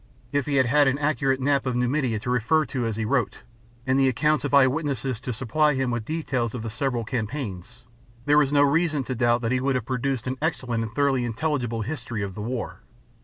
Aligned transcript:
If 0.31 0.47
he 0.47 0.55
had 0.55 0.65
had 0.65 0.87
an 0.87 0.97
accurate 0.97 1.39
map 1.39 1.67
of 1.67 1.75
Numidia 1.75 2.17
to 2.21 2.31
refer 2.31 2.65
to 2.65 2.87
as 2.87 2.95
he 2.95 3.05
wrote, 3.05 3.43
and 3.85 3.99
the 3.99 4.07
accounts 4.09 4.43
of 4.43 4.51
eye 4.51 4.65
witnesses 4.65 5.21
to 5.21 5.31
supply 5.31 5.75
him 5.75 5.91
with 5.91 6.05
details 6.05 6.55
of 6.55 6.63
the 6.63 6.71
several 6.71 7.03
campaigns, 7.05 7.83
there 8.25 8.41
is 8.41 8.51
no 8.51 8.63
reason 8.63 9.03
to 9.03 9.13
doubt 9.13 9.41
that 9.43 9.51
he 9.51 9.59
would 9.59 9.75
have 9.75 9.85
produced 9.85 10.25
an 10.25 10.39
excellent 10.41 10.81
and 10.81 10.91
thoroughly 10.91 11.23
intelligible 11.23 11.83
history 11.83 12.23
of 12.23 12.33
the 12.33 12.41
war. 12.41 12.79